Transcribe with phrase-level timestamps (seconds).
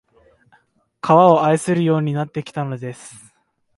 [0.99, 3.31] 川を愛するようになってきたのです